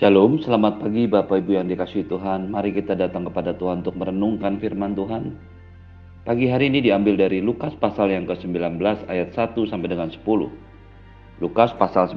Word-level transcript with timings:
Shalom, 0.00 0.40
selamat 0.40 0.80
pagi 0.80 1.04
Bapak 1.04 1.44
Ibu 1.44 1.60
yang 1.60 1.68
dikasihi 1.68 2.08
Tuhan. 2.08 2.48
Mari 2.48 2.72
kita 2.72 2.96
datang 2.96 3.28
kepada 3.28 3.52
Tuhan 3.52 3.84
untuk 3.84 4.00
merenungkan 4.00 4.56
firman 4.56 4.96
Tuhan. 4.96 5.36
Pagi 6.24 6.48
hari 6.48 6.72
ini 6.72 6.80
diambil 6.80 7.20
dari 7.20 7.44
Lukas 7.44 7.76
pasal 7.76 8.08
yang 8.08 8.24
ke-19 8.24 8.80
ayat 8.80 9.36
1 9.36 9.52
sampai 9.68 9.92
dengan 9.92 10.08
10. 10.08 10.24
Lukas 11.44 11.76
pasal 11.76 12.08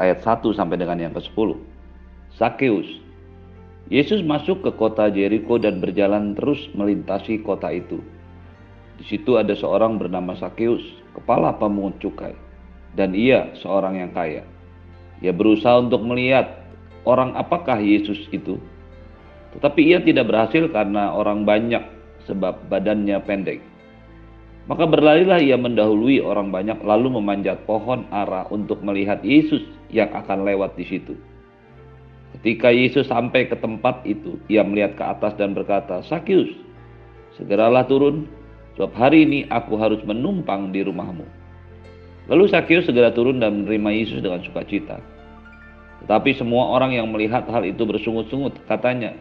ayat 0.00 0.24
1 0.24 0.40
sampai 0.56 0.80
dengan 0.80 0.96
yang 0.96 1.12
ke-10. 1.12 1.52
Sakeus. 2.32 2.88
Yesus 3.92 4.24
masuk 4.24 4.64
ke 4.64 4.72
kota 4.72 5.12
Jericho 5.12 5.60
dan 5.60 5.84
berjalan 5.84 6.32
terus 6.32 6.64
melintasi 6.72 7.44
kota 7.44 7.68
itu. 7.68 8.00
Di 8.96 9.04
situ 9.04 9.36
ada 9.36 9.52
seorang 9.52 10.00
bernama 10.00 10.32
Sakeus, 10.32 10.80
kepala 11.12 11.52
pemungut 11.60 12.00
cukai, 12.00 12.32
dan 12.96 13.12
ia 13.12 13.52
seorang 13.52 14.00
yang 14.00 14.16
kaya. 14.16 14.48
Ia 15.20 15.36
berusaha 15.36 15.76
untuk 15.76 16.00
melihat 16.08 16.67
orang 17.04 17.34
apakah 17.38 17.78
Yesus 17.78 18.18
itu. 18.32 18.58
Tetapi 19.54 19.80
ia 19.82 19.98
tidak 20.02 20.28
berhasil 20.30 20.70
karena 20.70 21.14
orang 21.14 21.46
banyak 21.46 21.82
sebab 22.28 22.68
badannya 22.68 23.16
pendek. 23.24 23.60
Maka 24.68 24.84
berlarilah 24.84 25.40
ia 25.40 25.56
mendahului 25.56 26.20
orang 26.20 26.52
banyak 26.52 26.76
lalu 26.84 27.16
memanjat 27.16 27.64
pohon 27.64 28.04
ara 28.12 28.44
untuk 28.52 28.84
melihat 28.84 29.24
Yesus 29.24 29.64
yang 29.88 30.12
akan 30.12 30.44
lewat 30.44 30.76
di 30.76 30.84
situ. 30.84 31.16
Ketika 32.36 32.68
Yesus 32.68 33.08
sampai 33.08 33.48
ke 33.48 33.56
tempat 33.56 34.04
itu, 34.04 34.36
ia 34.52 34.60
melihat 34.60 35.00
ke 35.00 35.04
atas 35.08 35.32
dan 35.40 35.56
berkata, 35.56 36.04
Sakius, 36.04 36.52
segeralah 37.40 37.88
turun, 37.88 38.28
sebab 38.76 38.92
hari 38.92 39.24
ini 39.24 39.48
aku 39.48 39.80
harus 39.80 40.04
menumpang 40.04 40.68
di 40.68 40.84
rumahmu. 40.84 41.24
Lalu 42.28 42.44
Sakius 42.52 42.84
segera 42.84 43.08
turun 43.08 43.40
dan 43.40 43.64
menerima 43.64 43.90
Yesus 43.90 44.20
dengan 44.20 44.44
sukacita. 44.44 45.00
Tetapi 46.04 46.30
semua 46.38 46.70
orang 46.74 46.94
yang 46.94 47.10
melihat 47.10 47.46
hal 47.50 47.66
itu 47.66 47.82
bersungut-sungut, 47.82 48.54
katanya, 48.70 49.14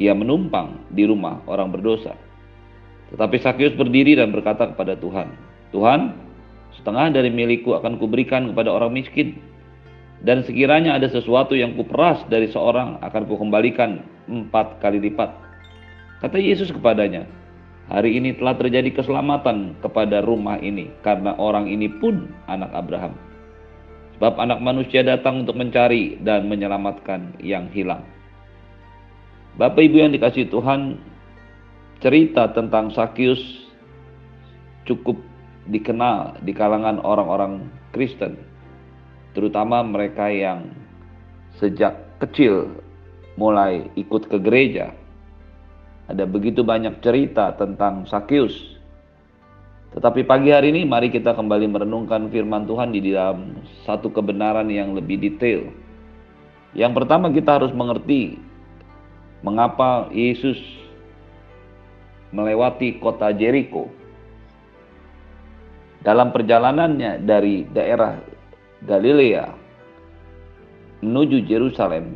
ia 0.00 0.16
menumpang 0.16 0.80
di 0.92 1.04
rumah 1.04 1.40
orang 1.48 1.72
berdosa. 1.72 2.16
Tetapi 3.12 3.36
Sakyus 3.42 3.74
berdiri 3.74 4.16
dan 4.16 4.30
berkata 4.30 4.70
kepada 4.70 4.96
Tuhan, 4.96 5.28
Tuhan, 5.74 6.14
setengah 6.78 7.12
dari 7.12 7.28
milikku 7.28 7.74
akan 7.74 7.98
kuberikan 7.98 8.50
kepada 8.54 8.70
orang 8.70 8.94
miskin. 8.94 9.36
Dan 10.20 10.44
sekiranya 10.44 11.00
ada 11.00 11.08
sesuatu 11.08 11.56
yang 11.56 11.72
kuperas 11.80 12.20
dari 12.28 12.44
seorang 12.52 13.00
akan 13.00 13.22
kukembalikan 13.24 14.04
empat 14.28 14.76
kali 14.84 15.00
lipat. 15.00 15.32
Kata 16.20 16.36
Yesus 16.36 16.68
kepadanya, 16.68 17.24
hari 17.88 18.20
ini 18.20 18.36
telah 18.36 18.52
terjadi 18.52 18.92
keselamatan 18.92 19.80
kepada 19.80 20.20
rumah 20.20 20.60
ini 20.60 20.92
karena 21.00 21.32
orang 21.40 21.72
ini 21.72 21.88
pun 21.88 22.28
anak 22.52 22.68
Abraham. 22.76 23.16
Sebab 24.20 24.36
anak 24.36 24.60
manusia 24.60 25.00
datang 25.00 25.48
untuk 25.48 25.56
mencari 25.56 26.20
dan 26.20 26.44
menyelamatkan 26.44 27.40
yang 27.40 27.72
hilang. 27.72 28.04
Bapak 29.56 29.80
Ibu 29.80 29.96
yang 29.96 30.12
dikasih 30.12 30.52
Tuhan, 30.52 31.00
cerita 32.04 32.52
tentang 32.52 32.92
Sakyus 32.92 33.40
cukup 34.84 35.16
dikenal 35.72 36.36
di 36.44 36.52
kalangan 36.52 37.00
orang-orang 37.00 37.64
Kristen, 37.96 38.36
terutama 39.32 39.80
mereka 39.80 40.28
yang 40.28 40.68
sejak 41.56 41.96
kecil 42.20 42.76
mulai 43.40 43.88
ikut 43.96 44.28
ke 44.28 44.36
gereja. 44.36 44.92
Ada 46.12 46.28
begitu 46.28 46.60
banyak 46.60 47.00
cerita 47.00 47.56
tentang 47.56 48.04
Sakyus 48.04 48.69
tetapi 49.90 50.22
pagi 50.22 50.54
hari 50.54 50.70
ini 50.70 50.86
mari 50.86 51.10
kita 51.10 51.34
kembali 51.34 51.66
merenungkan 51.66 52.30
firman 52.30 52.62
Tuhan 52.62 52.94
di 52.94 53.10
dalam 53.10 53.58
satu 53.82 54.06
kebenaran 54.06 54.70
yang 54.70 54.94
lebih 54.94 55.18
detail. 55.18 55.66
Yang 56.78 57.02
pertama 57.02 57.26
kita 57.34 57.58
harus 57.58 57.74
mengerti 57.74 58.38
mengapa 59.42 60.06
Yesus 60.14 60.62
melewati 62.30 63.02
kota 63.02 63.34
Jericho. 63.34 63.90
Dalam 66.06 66.30
perjalanannya 66.30 67.26
dari 67.26 67.66
daerah 67.74 68.22
Galilea 68.86 69.52
menuju 71.02 71.44
Yerusalem, 71.44 72.14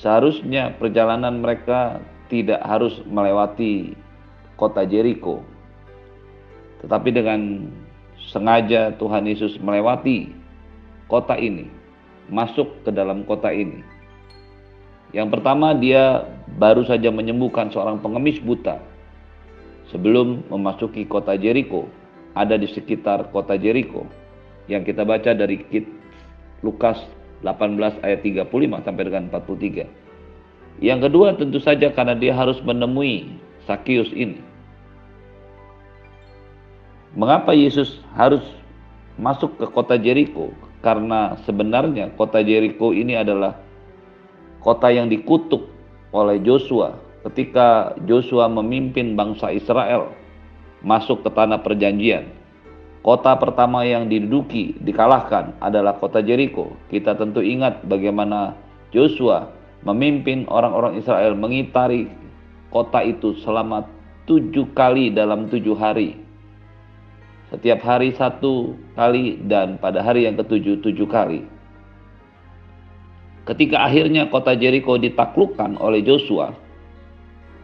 seharusnya 0.00 0.72
perjalanan 0.80 1.44
mereka 1.44 2.00
tidak 2.32 2.58
harus 2.64 2.98
melewati 3.06 3.94
kota 4.58 4.82
Jericho, 4.88 5.44
tetapi 6.84 7.10
dengan 7.10 7.70
sengaja 8.30 8.94
Tuhan 8.98 9.24
Yesus 9.26 9.56
melewati 9.58 10.30
kota 11.08 11.34
ini, 11.34 11.66
masuk 12.28 12.68
ke 12.84 12.90
dalam 12.92 13.24
kota 13.24 13.50
ini. 13.50 13.82
Yang 15.16 15.40
pertama 15.40 15.72
dia 15.72 16.28
baru 16.60 16.84
saja 16.84 17.08
menyembuhkan 17.08 17.72
seorang 17.72 18.04
pengemis 18.04 18.36
buta 18.44 18.76
sebelum 19.88 20.44
memasuki 20.52 21.08
kota 21.08 21.32
Jericho, 21.34 21.88
ada 22.36 22.60
di 22.60 22.68
sekitar 22.68 23.32
kota 23.32 23.56
Jericho 23.56 24.04
yang 24.68 24.84
kita 24.84 25.02
baca 25.02 25.32
dari 25.32 25.64
kit 25.72 25.88
Lukas 26.60 27.00
18 27.40 28.04
ayat 28.04 28.20
35 28.20 28.84
sampai 28.84 29.02
dengan 29.08 29.24
43. 29.32 29.88
Yang 30.78 31.00
kedua 31.10 31.34
tentu 31.34 31.58
saja 31.58 31.90
karena 31.90 32.14
dia 32.14 32.36
harus 32.36 32.60
menemui 32.62 33.40
Sakius 33.66 34.10
ini. 34.14 34.38
Mengapa 37.16 37.56
Yesus 37.56 38.04
harus 38.12 38.44
masuk 39.16 39.56
ke 39.56 39.66
kota 39.72 39.96
Jericho? 39.96 40.52
Karena 40.84 41.40
sebenarnya 41.48 42.12
kota 42.12 42.44
Jericho 42.44 42.92
ini 42.92 43.16
adalah 43.16 43.56
kota 44.60 44.92
yang 44.92 45.08
dikutuk 45.08 45.64
oleh 46.12 46.36
Joshua 46.44 47.00
ketika 47.24 47.96
Joshua 48.04 48.46
memimpin 48.46 49.16
bangsa 49.16 49.50
Israel 49.56 50.12
masuk 50.84 51.24
ke 51.24 51.30
tanah 51.32 51.64
perjanjian. 51.64 52.28
Kota 53.00 53.34
pertama 53.40 53.88
yang 53.88 54.10
diduduki, 54.10 54.76
dikalahkan 54.84 55.56
adalah 55.64 55.96
kota 55.96 56.20
Jericho. 56.20 56.76
Kita 56.92 57.16
tentu 57.16 57.40
ingat 57.40 57.88
bagaimana 57.88 58.52
Joshua 58.92 59.48
memimpin 59.80 60.44
orang-orang 60.52 61.00
Israel 61.00 61.32
mengitari 61.32 62.10
kota 62.68 63.00
itu 63.00 63.32
selama 63.40 63.88
tujuh 64.28 64.76
kali 64.76 65.08
dalam 65.08 65.48
tujuh 65.48 65.72
hari 65.72 66.27
setiap 67.48 67.80
hari 67.80 68.12
satu 68.12 68.76
kali 68.92 69.40
dan 69.48 69.80
pada 69.80 70.04
hari 70.04 70.28
yang 70.28 70.36
ketujuh 70.36 70.84
tujuh 70.84 71.08
kali. 71.08 71.44
Ketika 73.48 73.80
akhirnya 73.88 74.28
kota 74.28 74.52
Jericho 74.52 75.00
ditaklukkan 75.00 75.80
oleh 75.80 76.04
Joshua, 76.04 76.52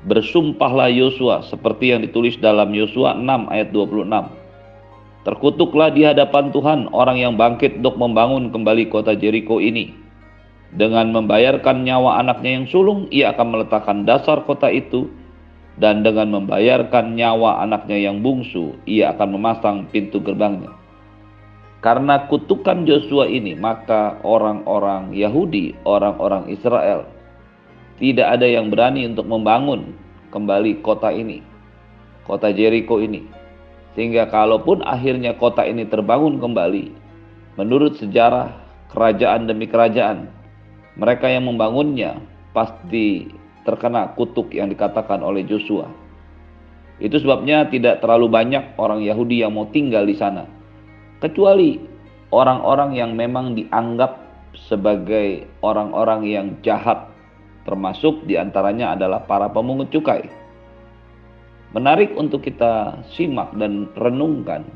bersumpahlah 0.08 0.88
Yosua 0.88 1.44
seperti 1.44 1.92
yang 1.92 2.00
ditulis 2.04 2.40
dalam 2.40 2.72
Yosua 2.72 3.16
6 3.16 3.52
ayat 3.52 3.68
26. 3.72 4.08
Terkutuklah 5.24 5.88
di 5.92 6.04
hadapan 6.04 6.52
Tuhan 6.52 6.92
orang 6.92 7.16
yang 7.16 7.34
bangkit 7.40 7.80
untuk 7.80 7.96
membangun 7.96 8.52
kembali 8.52 8.92
kota 8.92 9.16
Jericho 9.16 9.56
ini. 9.60 9.96
Dengan 10.74 11.12
membayarkan 11.12 11.84
nyawa 11.84 12.20
anaknya 12.20 12.60
yang 12.60 12.66
sulung, 12.68 13.08
ia 13.08 13.32
akan 13.32 13.56
meletakkan 13.56 14.04
dasar 14.04 14.44
kota 14.44 14.68
itu 14.68 15.08
dan 15.74 16.06
dengan 16.06 16.30
membayarkan 16.30 17.18
nyawa 17.18 17.62
anaknya 17.66 17.98
yang 17.98 18.22
bungsu, 18.22 18.78
ia 18.86 19.10
akan 19.10 19.34
memasang 19.34 19.76
pintu 19.90 20.22
gerbangnya. 20.22 20.70
Karena 21.82 22.24
kutukan 22.30 22.88
Joshua 22.88 23.28
ini, 23.28 23.52
maka 23.52 24.16
orang-orang 24.24 25.12
Yahudi, 25.12 25.76
orang-orang 25.84 26.48
Israel, 26.48 27.04
tidak 28.00 28.40
ada 28.40 28.46
yang 28.48 28.72
berani 28.72 29.04
untuk 29.04 29.28
membangun 29.28 29.92
kembali 30.32 30.80
kota 30.80 31.12
ini, 31.12 31.44
kota 32.24 32.48
Jericho 32.54 33.02
ini. 33.02 33.26
Sehingga 33.94 34.26
kalaupun 34.32 34.82
akhirnya 34.82 35.36
kota 35.36 35.62
ini 35.62 35.84
terbangun 35.86 36.40
kembali, 36.40 36.90
menurut 37.60 38.00
sejarah 38.00 38.50
kerajaan 38.90 39.46
demi 39.46 39.68
kerajaan, 39.68 40.26
mereka 40.96 41.28
yang 41.28 41.46
membangunnya 41.46 42.18
pasti 42.56 43.28
terkena 43.64 44.12
kutuk 44.14 44.52
yang 44.52 44.68
dikatakan 44.68 45.24
oleh 45.24 45.42
Joshua. 45.48 45.88
Itu 47.02 47.18
sebabnya 47.18 47.66
tidak 47.66 48.04
terlalu 48.04 48.30
banyak 48.30 48.78
orang 48.78 49.02
Yahudi 49.02 49.42
yang 49.42 49.56
mau 49.56 49.66
tinggal 49.74 50.06
di 50.06 50.14
sana. 50.14 50.46
Kecuali 51.18 51.80
orang-orang 52.30 52.94
yang 52.94 53.18
memang 53.18 53.58
dianggap 53.58 54.24
sebagai 54.70 55.50
orang-orang 55.64 56.22
yang 56.26 56.46
jahat. 56.62 57.10
Termasuk 57.64 58.28
di 58.28 58.36
antaranya 58.36 58.92
adalah 58.92 59.24
para 59.24 59.48
pemungut 59.48 59.88
cukai. 59.88 60.28
Menarik 61.74 62.14
untuk 62.14 62.44
kita 62.44 63.02
simak 63.16 63.50
dan 63.58 63.90
renungkan. 63.98 64.68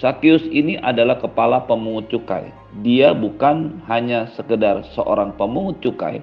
Sakyus 0.00 0.46
ini 0.48 0.80
adalah 0.80 1.20
kepala 1.20 1.66
pemungut 1.68 2.08
cukai. 2.08 2.48
Dia 2.80 3.12
bukan 3.12 3.84
hanya 3.90 4.30
sekedar 4.32 4.86
seorang 4.94 5.34
pemungut 5.36 5.82
cukai, 5.84 6.22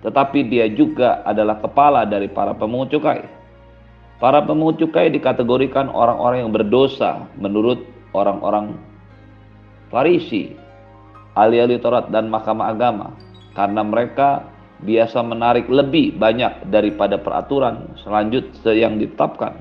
tetapi 0.00 0.48
dia 0.48 0.66
juga 0.72 1.20
adalah 1.28 1.60
kepala 1.60 2.08
dari 2.08 2.28
para 2.28 2.56
pemungut 2.56 2.88
cukai. 2.92 3.24
Para 4.20 4.44
pemungut 4.44 4.80
cukai 4.80 5.08
dikategorikan 5.12 5.88
orang-orang 5.88 6.44
yang 6.44 6.52
berdosa 6.52 7.24
menurut 7.40 7.84
orang-orang 8.12 8.76
Farisi, 9.90 10.54
ahli-ahli 11.34 11.82
Taurat 11.82 12.08
dan 12.14 12.30
mahkamah 12.30 12.70
agama. 12.70 13.08
karena 13.50 13.82
mereka 13.82 14.46
biasa 14.86 15.20
menarik 15.26 15.66
lebih 15.66 16.16
banyak 16.16 16.70
daripada 16.70 17.18
peraturan 17.18 17.92
selanjutnya 17.98 18.72
yang 18.72 18.94
ditetapkan, 18.96 19.58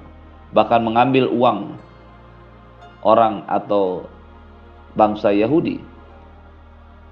bahkan 0.53 0.86
mengambil 0.86 1.25
uang 1.27 1.74
orang 3.03 3.44
atau 3.50 4.07
bangsa 4.94 5.33
Yahudi. 5.33 5.81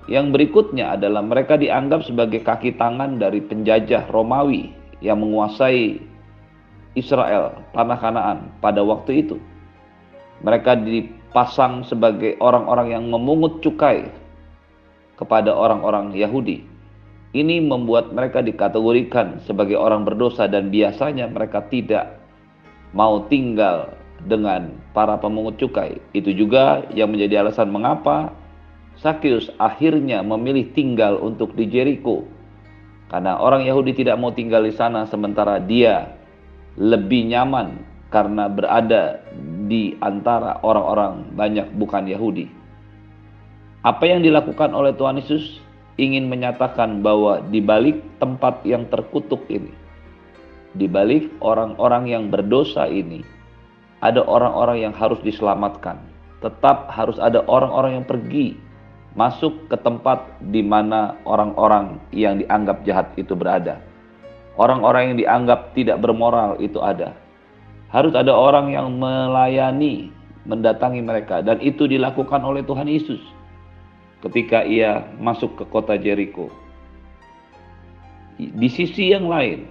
Yang 0.07 0.39
berikutnya 0.39 0.95
adalah 0.95 1.19
mereka 1.19 1.59
dianggap 1.59 2.07
sebagai 2.07 2.39
kaki 2.39 2.79
tangan 2.79 3.19
dari 3.19 3.43
penjajah 3.43 4.07
Romawi 4.07 4.71
yang 5.03 5.19
menguasai 5.19 5.99
Israel, 6.95 7.59
tanah 7.75 7.99
Kanaan 7.99 8.39
pada 8.63 8.81
waktu 8.87 9.27
itu. 9.27 9.37
Mereka 10.47 10.79
dipasang 10.87 11.83
sebagai 11.83 12.39
orang-orang 12.39 12.95
yang 12.95 13.03
memungut 13.11 13.59
cukai 13.59 14.07
kepada 15.19 15.51
orang-orang 15.51 16.15
Yahudi. 16.15 16.63
Ini 17.35 17.59
membuat 17.67 18.15
mereka 18.15 18.39
dikategorikan 18.39 19.43
sebagai 19.43 19.75
orang 19.75 20.07
berdosa 20.07 20.47
dan 20.47 20.71
biasanya 20.71 21.27
mereka 21.27 21.67
tidak 21.67 22.17
mau 22.95 23.27
tinggal 23.27 23.91
dengan 24.23 24.71
para 24.95 25.19
pemungut 25.19 25.59
cukai. 25.59 25.99
Itu 26.15 26.31
juga 26.31 26.87
yang 26.95 27.11
menjadi 27.11 27.43
alasan 27.43 27.69
mengapa 27.69 28.31
Sakyus 28.97 29.53
akhirnya 29.61 30.25
memilih 30.25 30.73
tinggal 30.73 31.21
untuk 31.21 31.53
di 31.53 31.69
Jericho. 31.69 32.25
Karena 33.07 33.39
orang 33.39 33.63
Yahudi 33.63 33.93
tidak 33.93 34.17
mau 34.17 34.33
tinggal 34.33 34.65
di 34.65 34.73
sana 34.73 35.07
sementara 35.07 35.61
dia 35.61 36.17
lebih 36.75 37.29
nyaman 37.29 37.77
karena 38.09 38.49
berada 38.49 39.21
di 39.69 39.95
antara 40.01 40.59
orang-orang 40.65 41.29
banyak 41.37 41.67
bukan 41.77 42.09
Yahudi. 42.09 42.49
Apa 43.85 44.03
yang 44.09 44.25
dilakukan 44.25 44.73
oleh 44.75 44.91
Tuhan 44.97 45.21
Yesus 45.21 45.63
ingin 45.95 46.27
menyatakan 46.27 46.99
bahwa 46.99 47.39
di 47.47 47.63
balik 47.63 48.01
tempat 48.19 48.59
yang 48.67 48.89
terkutuk 48.91 49.45
ini, 49.47 49.71
di 50.75 50.89
balik 50.89 51.31
orang-orang 51.39 52.09
yang 52.09 52.23
berdosa 52.27 52.89
ini, 52.89 53.23
ada 54.03 54.25
orang-orang 54.25 54.83
yang 54.89 54.93
harus 54.93 55.21
diselamatkan. 55.23 56.01
Tetap 56.43 56.91
harus 56.91 57.17
ada 57.17 57.41
orang-orang 57.49 58.01
yang 58.01 58.05
pergi 58.05 58.66
masuk 59.17 59.65
ke 59.65 59.75
tempat 59.81 60.21
di 60.53 60.61
mana 60.61 61.17
orang-orang 61.25 61.97
yang 62.13 62.37
dianggap 62.37 62.85
jahat 62.85 63.09
itu 63.17 63.33
berada. 63.33 63.81
Orang-orang 64.61 65.13
yang 65.13 65.17
dianggap 65.17 65.73
tidak 65.73 65.97
bermoral 66.01 66.55
itu 66.61 66.77
ada. 66.79 67.17
Harus 67.89 68.13
ada 68.13 68.29
orang 68.29 68.69
yang 68.73 68.93
melayani, 68.93 70.13
mendatangi 70.45 71.01
mereka 71.01 71.41
dan 71.41 71.57
itu 71.59 71.89
dilakukan 71.89 72.45
oleh 72.45 72.61
Tuhan 72.61 72.85
Yesus 72.85 73.19
ketika 74.21 74.61
ia 74.61 75.01
masuk 75.17 75.57
ke 75.57 75.63
kota 75.67 75.97
Jericho. 75.97 76.53
Di 78.37 78.69
sisi 78.69 79.17
yang 79.17 79.25
lain, 79.25 79.65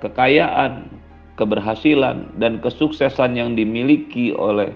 kekayaan, 0.00 0.88
keberhasilan 1.36 2.40
dan 2.40 2.60
kesuksesan 2.64 3.36
yang 3.36 3.52
dimiliki 3.52 4.32
oleh 4.32 4.72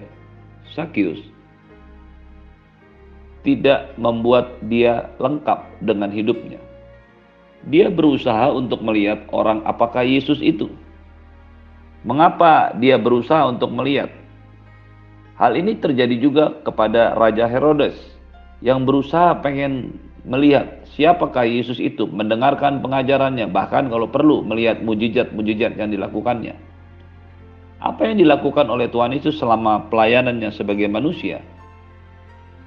Sakyus 0.73 1.34
tidak 3.45 3.93
membuat 4.01 4.57
dia 4.65 5.13
lengkap 5.21 5.85
dengan 5.85 6.09
hidupnya. 6.09 6.57
Dia 7.69 7.93
berusaha 7.93 8.49
untuk 8.51 8.81
melihat 8.81 9.25
orang 9.29 9.61
apakah 9.63 10.01
Yesus 10.01 10.41
itu. 10.41 10.69
Mengapa 12.05 12.73
dia 12.77 12.97
berusaha 12.97 13.45
untuk 13.49 13.69
melihat? 13.73 14.09
Hal 15.37 15.57
ini 15.57 15.77
terjadi 15.77 16.15
juga 16.17 16.45
kepada 16.65 17.13
Raja 17.17 17.45
Herodes 17.45 17.97
yang 18.61 18.85
berusaha 18.85 19.37
pengen 19.41 19.97
melihat 20.25 20.85
siapakah 20.97 21.45
Yesus 21.45 21.77
itu, 21.77 22.09
mendengarkan 22.09 22.81
pengajarannya, 22.81 23.45
bahkan 23.51 23.91
kalau 23.91 24.09
perlu 24.09 24.41
melihat 24.41 24.81
mujizat-mujizat 24.81 25.77
yang 25.77 25.93
dilakukannya. 25.93 26.55
Apa 27.83 28.09
yang 28.09 28.17
dilakukan 28.17 28.65
oleh 28.71 28.89
Tuhan 28.89 29.13
Yesus 29.13 29.37
selama 29.37 29.85
pelayanannya 29.93 30.49
sebagai 30.49 30.89
manusia? 30.89 31.43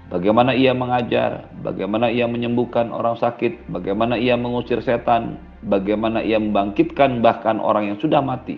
Bagaimana 0.09 0.57
ia 0.57 0.73
mengajar, 0.73 1.53
bagaimana 1.61 2.09
ia 2.09 2.25
menyembuhkan 2.25 2.89
orang 2.89 3.21
sakit, 3.21 3.69
bagaimana 3.69 4.17
ia 4.17 4.41
mengusir 4.41 4.81
setan, 4.81 5.37
bagaimana 5.69 6.25
ia 6.25 6.41
membangkitkan 6.41 7.21
bahkan 7.21 7.61
orang 7.61 7.93
yang 7.93 7.99
sudah 8.01 8.25
mati. 8.25 8.57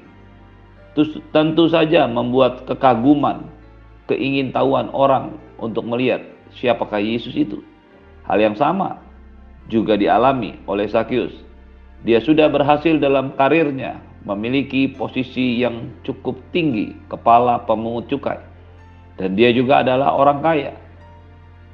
Tentu 1.35 1.67
saja 1.67 2.07
membuat 2.07 2.71
kekaguman, 2.71 3.51
keingintahuan 4.07 4.95
orang 4.95 5.43
untuk 5.59 5.83
melihat 5.91 6.23
siapakah 6.55 7.03
Yesus 7.03 7.35
itu. 7.35 7.59
Hal 8.31 8.39
yang 8.39 8.55
sama 8.55 9.03
juga 9.67 9.99
dialami 9.99 10.55
oleh 10.71 10.87
Sakyus. 10.87 11.35
Dia 12.07 12.23
sudah 12.23 12.47
berhasil 12.47 12.95
dalam 13.03 13.35
karirnya, 13.35 13.99
memiliki 14.23 14.87
posisi 14.95 15.59
yang 15.59 15.91
cukup 16.07 16.39
tinggi, 16.55 16.95
kepala 17.11 17.67
pemungut 17.67 18.07
cukai. 18.07 18.39
Dan 19.19 19.35
dia 19.35 19.51
juga 19.51 19.83
adalah 19.83 20.15
orang 20.15 20.39
kaya. 20.41 20.73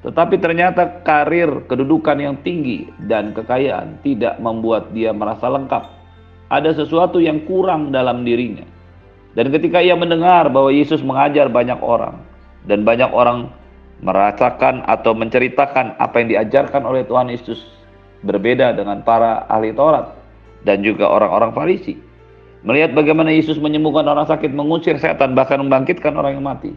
Tetapi 0.05 0.37
ternyata 0.39 1.03
karir, 1.03 1.65
kedudukan 1.67 2.21
yang 2.21 2.37
tinggi 2.45 2.91
dan 3.09 3.33
kekayaan 3.33 4.01
tidak 4.05 4.37
membuat 4.39 4.93
dia 4.93 5.11
merasa 5.11 5.49
lengkap. 5.49 5.89
Ada 6.53 6.77
sesuatu 6.79 7.19
yang 7.19 7.43
kurang 7.49 7.91
dalam 7.91 8.23
dirinya. 8.23 8.63
Dan 9.37 9.53
ketika 9.53 9.83
ia 9.83 9.99
mendengar 9.99 10.49
bahwa 10.49 10.73
Yesus 10.73 11.05
mengajar 11.05 11.53
banyak 11.53 11.81
orang 11.83 12.17
dan 12.65 12.87
banyak 12.87 13.11
orang 13.13 13.53
merasakan 14.01 14.85
atau 14.85 15.17
menceritakan 15.17 15.97
apa 15.97 16.15
yang 16.21 16.29
diajarkan 16.33 16.85
oleh 16.85 17.05
Tuhan 17.05 17.33
Yesus 17.33 17.65
berbeda 18.25 18.77
dengan 18.77 19.01
para 19.05 19.45
ahli 19.49 19.73
Taurat 19.73 20.13
dan 20.65 20.81
juga 20.85 21.09
orang-orang 21.09 21.53
Farisi. 21.53 21.95
Melihat 22.67 22.97
bagaimana 22.97 23.31
Yesus 23.31 23.63
menyembuhkan 23.63 24.09
orang 24.11 24.27
sakit, 24.27 24.51
mengusir 24.51 24.99
setan, 24.99 25.39
bahkan 25.39 25.63
membangkitkan 25.63 26.17
orang 26.19 26.41
yang 26.41 26.47
mati. 26.47 26.75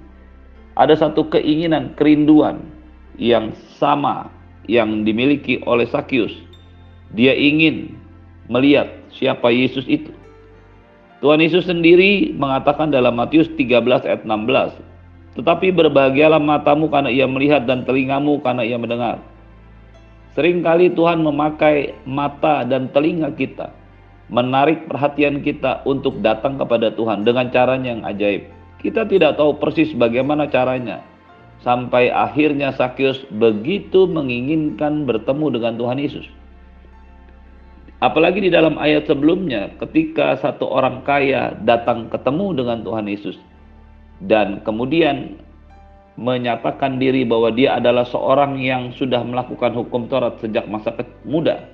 Ada 0.77 1.09
satu 1.09 1.27
keinginan, 1.33 1.97
kerinduan 1.97 2.61
yang 3.19 3.51
sama 3.77 4.31
yang 4.65 5.03
dimiliki 5.03 5.59
oleh 5.67 5.85
Sakyus. 5.91 6.31
Dia 7.13 7.35
ingin 7.35 7.99
melihat 8.47 8.89
siapa 9.13 9.51
Yesus 9.51 9.85
itu. 9.85 10.09
Tuhan 11.19 11.43
Yesus 11.43 11.67
sendiri 11.67 12.31
mengatakan 12.31 12.89
dalam 12.89 13.19
Matius 13.19 13.51
13 13.59 14.07
ayat 14.07 14.23
16, 14.23 14.71
"Tetapi 15.35 15.75
berbahagialah 15.75 16.39
matamu 16.39 16.87
karena 16.87 17.11
ia 17.11 17.27
melihat 17.27 17.67
dan 17.67 17.83
telingamu 17.83 18.39
karena 18.39 18.63
ia 18.63 18.79
mendengar." 18.79 19.19
Seringkali 20.39 20.95
Tuhan 20.95 21.19
memakai 21.19 21.91
mata 22.07 22.63
dan 22.63 22.87
telinga 22.95 23.35
kita, 23.35 23.75
menarik 24.31 24.87
perhatian 24.87 25.43
kita 25.43 25.83
untuk 25.83 26.23
datang 26.23 26.55
kepada 26.55 26.95
Tuhan 26.95 27.27
dengan 27.27 27.51
caranya 27.51 27.99
yang 27.99 28.03
ajaib. 28.07 28.47
Kita 28.79 29.03
tidak 29.03 29.35
tahu 29.35 29.59
persis 29.59 29.91
bagaimana 29.91 30.47
caranya, 30.47 31.03
sampai 31.59 32.07
akhirnya 32.11 32.71
Sakyus 32.71 33.27
begitu 33.35 34.07
menginginkan 34.07 35.03
bertemu 35.03 35.59
dengan 35.59 35.73
Tuhan 35.75 35.99
Yesus. 35.99 36.27
Apalagi 37.99 38.39
di 38.39 38.47
dalam 38.47 38.79
ayat 38.79 39.11
sebelumnya, 39.11 39.75
ketika 39.75 40.39
satu 40.39 40.71
orang 40.71 41.03
kaya 41.03 41.51
datang 41.67 42.07
ketemu 42.07 42.63
dengan 42.63 42.79
Tuhan 42.79 43.11
Yesus 43.11 43.35
dan 44.23 44.63
kemudian 44.63 45.35
menyatakan 46.15 46.95
diri 46.99 47.27
bahwa 47.27 47.51
dia 47.51 47.75
adalah 47.75 48.07
seorang 48.07 48.59
yang 48.59 48.95
sudah 48.95 49.19
melakukan 49.23 49.75
hukum 49.75 50.07
Taurat 50.07 50.39
sejak 50.39 50.67
masa 50.71 50.95
muda. 51.27 51.67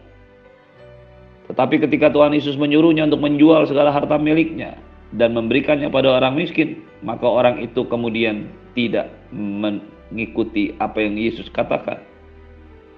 Tetapi 1.46 1.86
ketika 1.86 2.10
Tuhan 2.10 2.34
Yesus 2.34 2.58
menyuruhnya 2.58 3.06
untuk 3.06 3.22
menjual 3.22 3.70
segala 3.70 3.94
harta 3.94 4.18
miliknya 4.18 4.82
dan 5.16 5.36
memberikannya 5.36 5.88
pada 5.88 6.20
orang 6.20 6.36
miskin, 6.36 6.84
maka 7.04 7.24
orang 7.24 7.64
itu 7.64 7.88
kemudian 7.88 8.52
tidak 8.76 9.12
mengikuti 9.32 10.76
apa 10.84 11.00
yang 11.00 11.16
Yesus 11.16 11.48
katakan. 11.52 12.04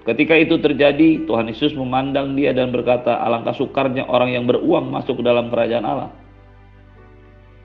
Ketika 0.08 0.34
itu 0.34 0.56
terjadi, 0.56 1.28
Tuhan 1.28 1.52
Yesus 1.52 1.76
memandang 1.76 2.32
dia 2.32 2.56
dan 2.56 2.72
berkata, 2.72 3.20
alangkah 3.20 3.52
sukarnya 3.52 4.08
orang 4.08 4.32
yang 4.32 4.48
beruang 4.48 4.88
masuk 4.88 5.20
ke 5.20 5.22
dalam 5.22 5.52
kerajaan 5.52 5.84
Allah. 5.84 6.10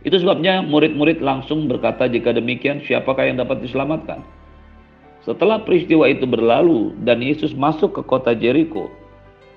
Itu 0.03 0.19
sebabnya 0.19 0.59
murid-murid 0.59 1.23
langsung 1.23 1.71
berkata 1.71 2.11
jika 2.11 2.35
demikian 2.35 2.83
siapakah 2.83 3.31
yang 3.31 3.39
dapat 3.39 3.63
diselamatkan. 3.63 4.19
Setelah 5.23 5.63
peristiwa 5.63 6.03
itu 6.11 6.27
berlalu 6.27 6.91
dan 7.07 7.23
Yesus 7.23 7.55
masuk 7.55 7.95
ke 7.95 8.01
kota 8.03 8.35
Jericho, 8.35 8.91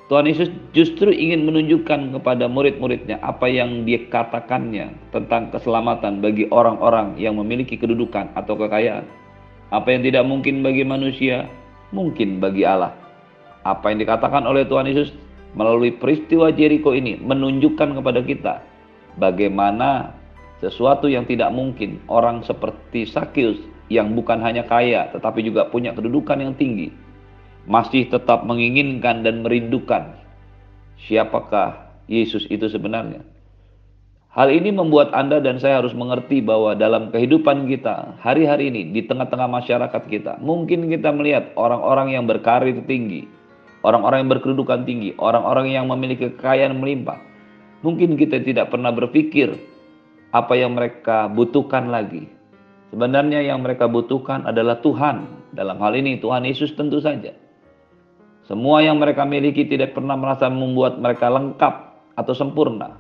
Tuhan 0.06 0.30
Yesus 0.30 0.54
justru 0.70 1.10
ingin 1.10 1.42
menunjukkan 1.50 2.14
kepada 2.14 2.46
murid-muridnya 2.46 3.18
apa 3.26 3.50
yang 3.50 3.82
dia 3.82 4.06
katakannya 4.06 4.94
tentang 5.10 5.50
keselamatan 5.50 6.22
bagi 6.22 6.46
orang-orang 6.54 7.18
yang 7.18 7.34
memiliki 7.34 7.74
kedudukan 7.74 8.30
atau 8.38 8.54
kekayaan. 8.54 9.02
Apa 9.74 9.90
yang 9.90 10.06
tidak 10.06 10.22
mungkin 10.22 10.62
bagi 10.62 10.86
manusia, 10.86 11.50
mungkin 11.90 12.38
bagi 12.38 12.62
Allah. 12.62 12.94
Apa 13.66 13.90
yang 13.90 13.98
dikatakan 13.98 14.46
oleh 14.46 14.62
Tuhan 14.62 14.86
Yesus 14.86 15.10
melalui 15.58 15.90
peristiwa 15.90 16.54
Jericho 16.54 16.94
ini 16.94 17.18
menunjukkan 17.18 17.98
kepada 17.98 18.22
kita 18.22 18.54
bagaimana 19.18 20.14
sesuatu 20.62 21.10
yang 21.10 21.26
tidak 21.26 21.50
mungkin 21.50 21.98
orang 22.06 22.46
seperti 22.46 23.10
Sakyus 23.10 23.58
yang 23.90 24.14
bukan 24.14 24.38
hanya 24.38 24.62
kaya 24.62 25.10
tetapi 25.10 25.42
juga 25.42 25.66
punya 25.66 25.90
kedudukan 25.96 26.38
yang 26.38 26.54
tinggi 26.54 26.92
masih 27.66 28.06
tetap 28.06 28.46
menginginkan 28.46 29.26
dan 29.26 29.42
merindukan 29.42 30.14
siapakah 31.06 31.86
Yesus 32.06 32.46
itu 32.48 32.70
sebenarnya. 32.70 33.22
Hal 34.36 34.52
ini 34.52 34.68
membuat 34.68 35.16
Anda 35.16 35.40
dan 35.40 35.56
saya 35.56 35.80
harus 35.80 35.96
mengerti 35.96 36.44
bahwa 36.44 36.76
dalam 36.76 37.08
kehidupan 37.08 37.72
kita 37.72 38.20
hari-hari 38.20 38.68
ini 38.68 38.92
di 38.92 39.00
tengah-tengah 39.00 39.48
masyarakat 39.48 40.02
kita, 40.12 40.36
mungkin 40.44 40.92
kita 40.92 41.08
melihat 41.08 41.56
orang-orang 41.56 42.12
yang 42.12 42.28
berkarir 42.28 42.76
tinggi, 42.84 43.24
orang-orang 43.80 44.28
yang 44.28 44.30
berkedudukan 44.36 44.84
tinggi, 44.84 45.16
orang-orang 45.16 45.72
yang 45.72 45.88
memiliki 45.88 46.28
kekayaan 46.36 46.76
melimpah. 46.76 47.16
Mungkin 47.80 48.20
kita 48.20 48.44
tidak 48.44 48.68
pernah 48.68 48.92
berpikir 48.92 49.56
apa 50.36 50.52
yang 50.52 50.76
mereka 50.76 51.32
butuhkan 51.32 51.88
lagi. 51.88 52.28
Sebenarnya 52.92 53.40
yang 53.40 53.64
mereka 53.64 53.88
butuhkan 53.88 54.44
adalah 54.44 54.84
Tuhan. 54.84 55.48
Dalam 55.56 55.80
hal 55.80 55.96
ini 55.96 56.20
Tuhan 56.20 56.44
Yesus 56.44 56.76
tentu 56.76 57.00
saja. 57.00 57.32
Semua 58.46 58.78
yang 58.78 59.02
mereka 59.02 59.26
miliki 59.26 59.66
tidak 59.66 59.98
pernah 59.98 60.14
merasa 60.14 60.46
membuat 60.46 61.02
mereka 61.02 61.26
lengkap 61.26 61.74
atau 62.14 62.34
sempurna. 62.34 62.94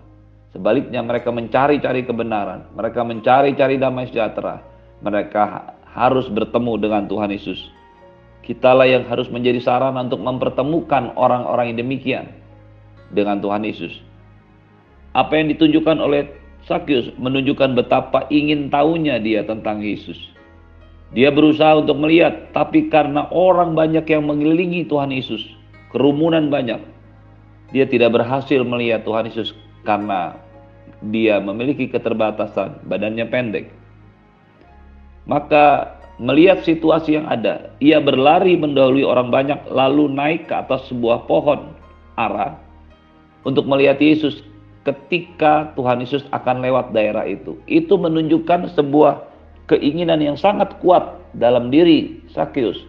Sebaliknya 0.50 1.06
mereka 1.06 1.30
mencari-cari 1.30 2.02
kebenaran, 2.02 2.66
mereka 2.74 3.06
mencari-cari 3.06 3.78
damai 3.78 4.10
sejahtera. 4.10 4.58
Mereka 5.06 5.76
harus 5.94 6.26
bertemu 6.26 6.82
dengan 6.82 7.06
Tuhan 7.06 7.30
Yesus. 7.30 7.60
Kitalah 8.42 8.90
yang 8.90 9.06
harus 9.06 9.30
menjadi 9.30 9.62
sarana 9.62 10.02
untuk 10.02 10.22
mempertemukan 10.22 11.14
orang-orang 11.14 11.74
yang 11.74 11.78
demikian 11.82 12.26
dengan 13.14 13.38
Tuhan 13.38 13.62
Yesus. 13.62 14.02
Apa 15.14 15.38
yang 15.38 15.50
ditunjukkan 15.54 15.98
oleh 16.02 16.26
Sakyus 16.66 17.14
menunjukkan 17.22 17.78
betapa 17.78 18.26
ingin 18.34 18.66
tahunya 18.66 19.22
dia 19.22 19.46
tentang 19.46 19.78
Yesus. 19.78 20.18
Dia 21.14 21.30
berusaha 21.30 21.78
untuk 21.78 22.02
melihat, 22.02 22.50
tapi 22.50 22.90
karena 22.90 23.30
orang 23.30 23.78
banyak 23.78 24.02
yang 24.10 24.26
mengelilingi 24.26 24.90
Tuhan 24.90 25.14
Yesus, 25.14 25.42
kerumunan 25.94 26.50
banyak, 26.50 26.82
dia 27.70 27.86
tidak 27.86 28.18
berhasil 28.18 28.62
melihat 28.66 29.06
Tuhan 29.06 29.30
Yesus 29.30 29.54
karena 29.86 30.34
dia 31.10 31.38
memiliki 31.38 31.86
keterbatasan, 31.86 32.82
badannya 32.90 33.26
pendek. 33.30 33.70
Maka 35.30 35.94
melihat 36.18 36.66
situasi 36.66 37.18
yang 37.22 37.26
ada, 37.30 37.70
ia 37.78 38.02
berlari 38.02 38.58
mendahului 38.58 39.06
orang 39.06 39.30
banyak 39.30 39.58
lalu 39.70 40.10
naik 40.10 40.50
ke 40.50 40.54
atas 40.58 40.86
sebuah 40.90 41.26
pohon 41.30 41.70
ara 42.18 42.58
untuk 43.46 43.68
melihat 43.68 44.02
Yesus 44.02 44.42
ketika 44.86 45.74
Tuhan 45.74 46.02
Yesus 46.02 46.26
akan 46.30 46.62
lewat 46.62 46.94
daerah 46.94 47.26
itu. 47.26 47.58
Itu 47.66 47.98
menunjukkan 47.98 48.74
sebuah 48.74 49.35
keinginan 49.66 50.22
yang 50.22 50.38
sangat 50.38 50.78
kuat 50.82 51.18
dalam 51.34 51.70
diri 51.70 52.22
Sakyus 52.30 52.82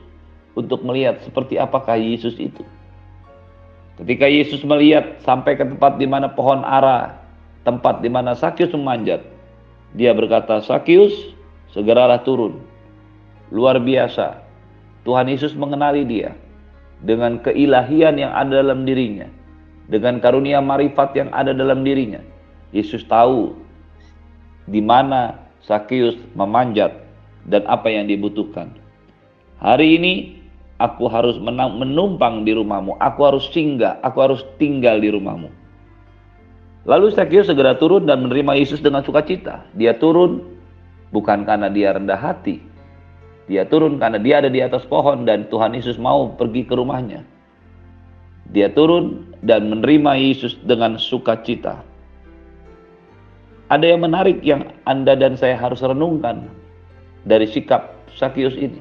untuk 0.58 0.82
melihat 0.86 1.22
seperti 1.26 1.58
apakah 1.58 1.98
Yesus 1.98 2.38
itu. 2.38 2.66
Ketika 3.98 4.30
Yesus 4.30 4.62
melihat 4.62 5.18
sampai 5.26 5.58
ke 5.58 5.66
tempat 5.66 5.98
di 5.98 6.06
mana 6.06 6.30
pohon 6.30 6.62
ara, 6.62 7.18
tempat 7.66 8.06
di 8.06 8.10
mana 8.14 8.38
Sakyus 8.38 8.70
memanjat, 8.74 9.26
dia 9.98 10.14
berkata, 10.14 10.62
Sakyus, 10.62 11.34
segeralah 11.74 12.22
turun. 12.22 12.62
Luar 13.50 13.82
biasa, 13.82 14.38
Tuhan 15.02 15.32
Yesus 15.32 15.58
mengenali 15.58 16.06
dia 16.06 16.38
dengan 17.02 17.42
keilahian 17.42 18.22
yang 18.22 18.34
ada 18.34 18.62
dalam 18.62 18.86
dirinya, 18.86 19.26
dengan 19.90 20.22
karunia 20.22 20.62
marifat 20.62 21.18
yang 21.18 21.30
ada 21.34 21.54
dalam 21.54 21.82
dirinya. 21.82 22.22
Yesus 22.76 23.08
tahu 23.08 23.56
di 24.68 24.84
mana 24.84 25.47
Sakius 25.68 26.16
memanjat 26.34 26.96
dan 27.52 27.68
apa 27.68 27.92
yang 27.92 28.08
dibutuhkan. 28.08 28.72
Hari 29.60 30.00
ini 30.00 30.14
aku 30.80 31.12
harus 31.12 31.36
menumpang 31.44 32.48
di 32.48 32.56
rumahmu, 32.56 32.96
aku 33.04 33.20
harus 33.28 33.52
singgah, 33.52 34.00
aku 34.00 34.18
harus 34.24 34.42
tinggal 34.56 34.98
di 35.04 35.12
rumahmu. 35.12 35.52
Lalu 36.88 37.12
Sakius 37.12 37.52
segera 37.52 37.76
turun 37.76 38.08
dan 38.08 38.24
menerima 38.24 38.56
Yesus 38.56 38.80
dengan 38.80 39.04
sukacita. 39.04 39.68
Dia 39.76 39.92
turun 40.00 40.40
bukan 41.12 41.44
karena 41.44 41.68
dia 41.68 41.92
rendah 41.92 42.16
hati. 42.16 42.64
Dia 43.52 43.68
turun 43.68 44.00
karena 44.00 44.20
dia 44.24 44.40
ada 44.40 44.48
di 44.48 44.64
atas 44.64 44.88
pohon 44.88 45.28
dan 45.28 45.52
Tuhan 45.52 45.76
Yesus 45.76 46.00
mau 46.00 46.32
pergi 46.32 46.64
ke 46.64 46.80
rumahnya. 46.80 47.28
Dia 48.56 48.72
turun 48.72 49.36
dan 49.44 49.68
menerima 49.68 50.16
Yesus 50.16 50.56
dengan 50.64 50.96
sukacita. 50.96 51.84
Ada 53.68 53.96
yang 53.96 54.02
menarik 54.08 54.40
yang 54.48 54.72
Anda 54.88 55.20
dan 55.20 55.36
saya 55.36 55.60
harus 55.60 55.84
renungkan 55.84 56.48
dari 57.28 57.48
sikap 57.52 57.92
Sakius 58.16 58.56
ini. 58.56 58.80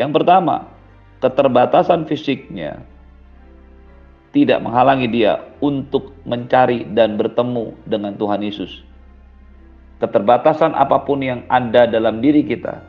Yang 0.00 0.20
pertama, 0.20 0.72
keterbatasan 1.20 2.08
fisiknya 2.08 2.80
tidak 4.32 4.64
menghalangi 4.64 5.12
dia 5.12 5.44
untuk 5.60 6.16
mencari 6.24 6.88
dan 6.96 7.20
bertemu 7.20 7.76
dengan 7.84 8.16
Tuhan 8.16 8.40
Yesus. 8.40 8.80
Keterbatasan 10.00 10.72
apa 10.72 11.04
pun 11.04 11.20
yang 11.20 11.44
ada 11.52 11.84
dalam 11.84 12.24
diri 12.24 12.42
kita 12.48 12.80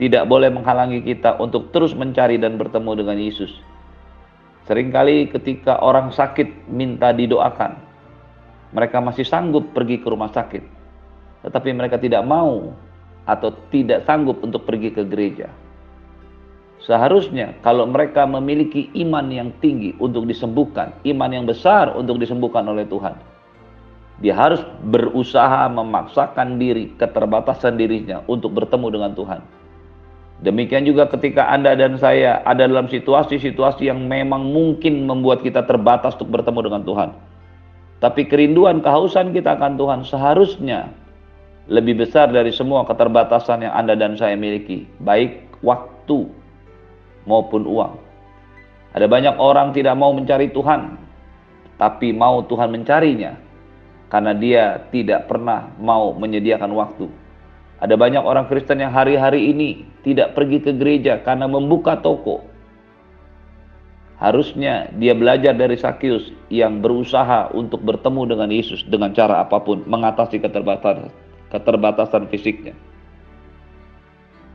tidak 0.00 0.24
boleh 0.26 0.48
menghalangi 0.50 1.04
kita 1.04 1.36
untuk 1.38 1.70
terus 1.70 1.92
mencari 1.92 2.40
dan 2.40 2.56
bertemu 2.56 3.04
dengan 3.04 3.20
Yesus. 3.20 3.52
Seringkali 4.64 5.28
ketika 5.28 5.76
orang 5.84 6.08
sakit 6.08 6.72
minta 6.72 7.12
didoakan, 7.12 7.83
mereka 8.74 8.98
masih 8.98 9.22
sanggup 9.22 9.70
pergi 9.70 10.02
ke 10.02 10.10
rumah 10.10 10.34
sakit, 10.34 10.66
tetapi 11.46 11.70
mereka 11.70 11.96
tidak 11.96 12.26
mau 12.26 12.74
atau 13.24 13.54
tidak 13.70 14.02
sanggup 14.04 14.42
untuk 14.42 14.66
pergi 14.66 14.90
ke 14.90 15.06
gereja. 15.06 15.48
Seharusnya 16.84 17.56
kalau 17.64 17.88
mereka 17.88 18.28
memiliki 18.28 18.92
iman 19.00 19.24
yang 19.32 19.48
tinggi 19.62 19.96
untuk 19.96 20.28
disembuhkan, 20.28 20.92
iman 21.06 21.30
yang 21.32 21.48
besar 21.48 21.94
untuk 21.96 22.20
disembuhkan 22.20 22.66
oleh 22.68 22.84
Tuhan, 22.84 23.16
dia 24.20 24.36
harus 24.36 24.60
berusaha 24.92 25.64
memaksakan 25.72 26.60
diri, 26.60 26.92
keterbatasan 27.00 27.80
dirinya 27.80 28.20
untuk 28.28 28.52
bertemu 28.52 28.86
dengan 29.00 29.12
Tuhan. 29.16 29.40
Demikian 30.44 30.84
juga 30.84 31.08
ketika 31.08 31.48
Anda 31.48 31.72
dan 31.72 31.96
saya 31.96 32.44
ada 32.44 32.68
dalam 32.68 32.90
situasi-situasi 32.90 33.88
yang 33.88 34.04
memang 34.04 34.44
mungkin 34.50 35.08
membuat 35.08 35.40
kita 35.40 35.64
terbatas 35.64 36.18
untuk 36.20 36.36
bertemu 36.36 36.60
dengan 36.68 36.82
Tuhan. 36.84 37.10
Tapi 38.04 38.28
kerinduan, 38.28 38.84
kehausan 38.84 39.32
kita 39.32 39.56
akan 39.56 39.80
Tuhan 39.80 40.04
seharusnya 40.04 40.92
lebih 41.72 42.04
besar 42.04 42.28
dari 42.28 42.52
semua 42.52 42.84
keterbatasan 42.84 43.64
yang 43.64 43.72
Anda 43.72 43.96
dan 43.96 44.20
saya 44.20 44.36
miliki, 44.36 44.84
baik 45.00 45.48
waktu 45.64 46.28
maupun 47.24 47.64
uang. 47.64 47.96
Ada 48.92 49.08
banyak 49.08 49.40
orang 49.40 49.72
tidak 49.72 49.96
mau 49.96 50.12
mencari 50.12 50.52
Tuhan, 50.52 51.00
tapi 51.80 52.12
mau 52.12 52.44
Tuhan 52.44 52.68
mencarinya 52.76 53.40
karena 54.12 54.36
dia 54.36 54.84
tidak 54.92 55.24
pernah 55.24 55.72
mau 55.80 56.12
menyediakan 56.12 56.76
waktu. 56.76 57.08
Ada 57.80 57.96
banyak 57.96 58.20
orang 58.20 58.52
Kristen 58.52 58.84
yang 58.84 58.92
hari-hari 58.92 59.48
ini 59.48 59.88
tidak 60.04 60.36
pergi 60.36 60.60
ke 60.60 60.76
gereja 60.76 61.24
karena 61.24 61.48
membuka 61.48 61.96
toko, 61.96 62.44
Harusnya 64.24 64.88
dia 64.96 65.12
belajar 65.12 65.52
dari 65.52 65.76
Sakius 65.76 66.32
yang 66.48 66.80
berusaha 66.80 67.52
untuk 67.52 67.84
bertemu 67.84 68.32
dengan 68.32 68.48
Yesus 68.48 68.80
dengan 68.88 69.12
cara 69.12 69.44
apa 69.44 69.60
pun, 69.60 69.84
mengatasi 69.84 70.40
keterbatasan, 70.40 71.12
keterbatasan 71.52 72.24
fisiknya. 72.32 72.72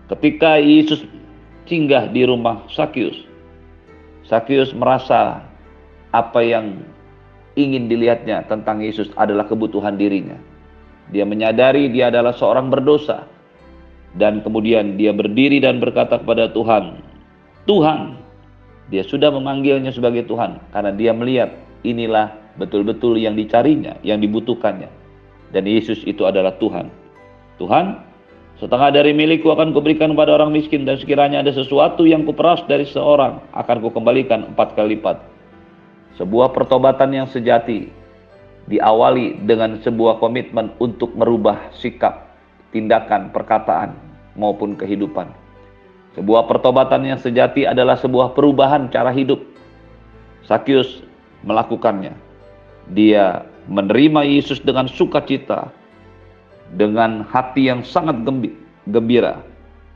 Ketika 0.10 0.58
Yesus 0.58 1.06
singgah 1.70 2.10
di 2.10 2.26
rumah 2.26 2.66
Sakius, 2.74 3.30
Sakius 4.26 4.74
merasa 4.74 5.46
apa 6.18 6.42
yang 6.42 6.82
ingin 7.54 7.86
dilihatnya 7.86 8.50
tentang 8.50 8.82
Yesus 8.82 9.14
adalah 9.22 9.46
kebutuhan 9.46 10.02
dirinya. 10.02 10.42
Dia 11.14 11.30
menyadari 11.30 11.94
dia 11.94 12.10
adalah 12.10 12.34
seorang 12.34 12.74
berdosa. 12.74 13.30
Dan 14.18 14.42
kemudian 14.42 14.98
dia 14.98 15.14
berdiri 15.14 15.62
dan 15.62 15.78
berkata 15.78 16.18
kepada 16.18 16.50
Tuhan, 16.50 16.98
Tuhan, 17.70 18.18
dia 18.90 19.06
sudah 19.06 19.30
memanggilnya 19.30 19.94
sebagai 19.94 20.26
Tuhan 20.26 20.58
karena 20.74 20.92
dia 20.94 21.14
melihat 21.14 21.54
inilah 21.86 22.34
betul-betul 22.58 23.16
yang 23.16 23.38
dicarinya, 23.38 23.96
yang 24.04 24.20
dibutuhkannya. 24.20 24.90
Dan 25.50 25.64
Yesus 25.66 26.02
itu 26.06 26.26
adalah 26.26 26.58
Tuhan. 26.58 26.90
Tuhan, 27.58 28.02
setengah 28.58 28.90
dari 28.94 29.16
milikku 29.16 29.50
akan 29.50 29.74
kuberikan 29.74 30.14
kepada 30.14 30.38
orang 30.38 30.54
miskin 30.54 30.86
dan 30.86 31.00
sekiranya 31.00 31.42
ada 31.42 31.54
sesuatu 31.54 32.06
yang 32.06 32.26
kuperas 32.26 32.62
dari 32.66 32.86
seorang 32.86 33.42
akan 33.54 33.78
kukembalikan 33.82 34.54
empat 34.54 34.78
kali 34.78 34.98
lipat. 34.98 35.22
Sebuah 36.20 36.52
pertobatan 36.52 37.16
yang 37.16 37.28
sejati 37.32 37.88
diawali 38.70 39.48
dengan 39.48 39.82
sebuah 39.82 40.22
komitmen 40.22 40.76
untuk 40.78 41.16
merubah 41.18 41.74
sikap, 41.74 42.30
tindakan, 42.76 43.34
perkataan 43.34 43.98
maupun 44.38 44.78
kehidupan. 44.78 45.49
Sebuah 46.18 46.50
pertobatan 46.50 47.06
yang 47.06 47.22
sejati 47.22 47.70
adalah 47.70 47.94
sebuah 47.94 48.34
perubahan 48.34 48.90
cara 48.90 49.14
hidup. 49.14 49.46
Sakyus 50.50 51.06
melakukannya. 51.46 52.18
Dia 52.98 53.46
menerima 53.70 54.26
Yesus 54.26 54.58
dengan 54.58 54.90
sukacita, 54.90 55.70
dengan 56.74 57.22
hati 57.30 57.70
yang 57.70 57.86
sangat 57.86 58.26
gembira. 58.90 59.46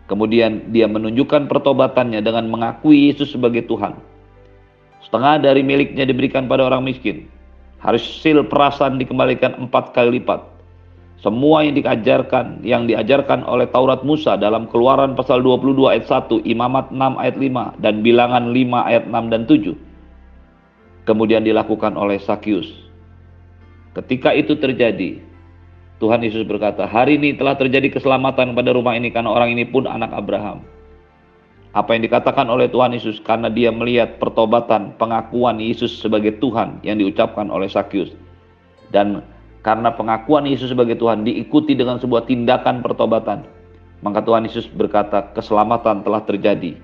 Kemudian 0.05 0.70
dia 0.70 0.86
menunjukkan 0.86 1.50
pertobatannya 1.50 2.22
dengan 2.22 2.46
mengakui 2.53 3.10
Yesus 3.10 3.34
sebagai 3.34 3.65
Tuhan. 3.65 3.98
Setengah 5.01 5.41
dari 5.41 5.65
miliknya 5.65 6.05
diberikan 6.05 6.46
pada 6.46 6.70
orang 6.70 6.86
miskin. 6.86 7.25
Hasil 7.82 8.46
perasan 8.48 9.01
dikembalikan 9.01 9.58
empat 9.58 9.91
kali 9.98 10.22
lipat. 10.22 10.53
Semua 11.24 11.63
yang 11.63 11.80
diajarkan, 11.80 12.68
yang 12.68 12.84
diajarkan 12.84 13.48
oleh 13.48 13.63
Taurat 13.72 14.03
Musa 14.03 14.36
dalam 14.36 14.68
keluaran 14.68 15.15
pasal 15.15 15.39
22 15.39 15.88
ayat 15.88 16.03
1, 16.12 16.44
Imamat 16.44 16.92
6 16.92 17.00
ayat 17.00 17.39
5, 17.39 17.80
dan 17.80 18.03
bilangan 18.03 18.51
5 18.51 18.89
ayat 18.92 19.03
6 19.08 19.32
dan 19.32 19.42
7. 19.48 19.72
Kemudian 21.08 21.48
dilakukan 21.48 21.96
oleh 21.96 22.20
Sakyus. 22.20 22.68
Ketika 23.96 24.36
itu 24.36 24.60
terjadi, 24.60 25.24
Tuhan 26.03 26.27
Yesus 26.27 26.44
berkata, 26.44 26.84
hari 26.84 27.15
ini 27.15 27.39
telah 27.39 27.56
terjadi 27.56 27.88
keselamatan 27.88 28.51
pada 28.51 28.75
rumah 28.75 28.92
ini 29.00 29.08
karena 29.08 29.32
orang 29.32 29.56
ini 29.56 29.63
pun 29.63 29.88
anak 29.88 30.12
Abraham. 30.12 30.60
Apa 31.72 31.96
yang 31.96 32.03
dikatakan 32.03 32.51
oleh 32.51 32.68
Tuhan 32.68 32.92
Yesus 32.92 33.24
karena 33.24 33.48
dia 33.48 33.72
melihat 33.72 34.20
pertobatan, 34.20 34.92
pengakuan 35.00 35.56
Yesus 35.63 36.03
sebagai 36.03 36.36
Tuhan 36.44 36.84
yang 36.84 37.00
diucapkan 37.00 37.48
oleh 37.48 37.72
Sakyus. 37.72 38.12
Dan 38.92 39.24
karena 39.63 39.96
pengakuan 39.96 40.43
Yesus 40.43 40.75
sebagai 40.75 41.00
Tuhan 41.00 41.24
diikuti 41.24 41.72
dengan 41.72 41.96
sebuah 41.96 42.27
tindakan 42.27 42.84
pertobatan, 42.84 43.48
maka 44.03 44.20
Tuhan 44.20 44.43
Yesus 44.43 44.67
berkata, 44.67 45.32
keselamatan 45.32 46.03
telah 46.03 46.20
terjadi 46.27 46.75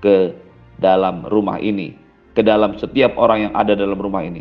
ke 0.00 0.32
dalam 0.80 1.28
rumah 1.28 1.60
ini, 1.60 1.92
ke 2.32 2.40
dalam 2.40 2.80
setiap 2.80 3.12
orang 3.20 3.52
yang 3.52 3.54
ada 3.54 3.76
dalam 3.76 4.00
rumah 4.00 4.24
ini. 4.24 4.40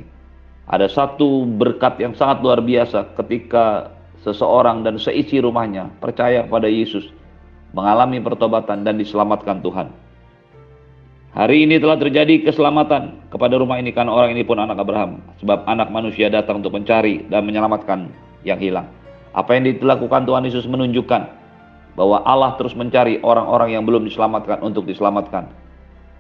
Ada 0.72 0.88
satu 0.88 1.44
berkat 1.44 2.00
yang 2.00 2.16
sangat 2.16 2.40
luar 2.40 2.64
biasa 2.64 3.12
ketika 3.20 3.92
seseorang 4.24 4.88
dan 4.88 4.96
seisi 4.96 5.44
rumahnya 5.44 5.92
percaya 6.00 6.48
kepada 6.48 6.72
Yesus, 6.72 7.12
mengalami 7.76 8.24
pertobatan 8.24 8.88
dan 8.88 8.96
diselamatkan 8.96 9.60
Tuhan. 9.60 10.07
Hari 11.38 11.70
ini 11.70 11.78
telah 11.78 12.02
terjadi 12.02 12.50
keselamatan 12.50 13.30
kepada 13.30 13.62
rumah 13.62 13.78
ini 13.78 13.94
karena 13.94 14.10
orang 14.10 14.34
ini 14.34 14.42
pun 14.42 14.58
anak 14.58 14.82
Abraham. 14.82 15.22
Sebab 15.38 15.70
anak 15.70 15.94
manusia 15.94 16.34
datang 16.34 16.66
untuk 16.66 16.74
mencari 16.74 17.30
dan 17.30 17.46
menyelamatkan 17.46 18.10
yang 18.42 18.58
hilang. 18.58 18.90
Apa 19.38 19.54
yang 19.54 19.70
dilakukan 19.70 20.26
Tuhan 20.26 20.50
Yesus 20.50 20.66
menunjukkan 20.66 21.22
bahwa 21.94 22.26
Allah 22.26 22.58
terus 22.58 22.74
mencari 22.74 23.22
orang-orang 23.22 23.78
yang 23.78 23.86
belum 23.86 24.10
diselamatkan 24.10 24.66
untuk 24.66 24.90
diselamatkan. 24.90 25.46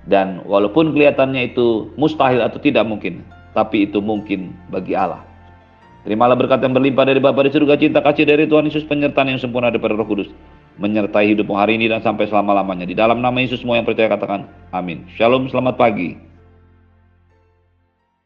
Dan 0.05 0.45
walaupun 0.45 0.93
kelihatannya 0.93 1.49
itu 1.49 1.89
mustahil 1.97 2.37
atau 2.37 2.61
tidak 2.61 2.85
mungkin, 2.85 3.25
tapi 3.57 3.89
itu 3.89 3.97
mungkin 3.97 4.53
bagi 4.69 4.93
Allah. 4.93 5.25
Terimalah 6.05 6.37
berkat 6.37 6.61
yang 6.61 6.77
berlimpah 6.77 7.09
dari 7.09 7.17
Bapa 7.17 7.41
di 7.41 7.49
surga, 7.49 7.73
cinta 7.81 8.05
kasih 8.05 8.29
dari 8.29 8.45
Tuhan 8.45 8.69
Yesus, 8.69 8.85
penyertaan 8.85 9.33
yang 9.33 9.41
sempurna 9.41 9.73
daripada 9.73 9.97
Roh 9.97 10.05
Kudus, 10.05 10.29
menyertai 10.77 11.33
hidupmu 11.33 11.57
hari 11.57 11.77
ini 11.77 11.89
dan 11.89 12.01
sampai 12.01 12.29
selama-lamanya. 12.29 12.85
Di 12.85 12.93
dalam 12.93 13.21
nama 13.21 13.37
Yesus 13.41 13.61
semua 13.61 13.81
yang 13.81 13.85
percaya 13.85 14.09
katakan, 14.09 14.45
amin. 14.69 15.09
Shalom, 15.17 15.49
selamat 15.49 15.75
pagi. 15.77 16.26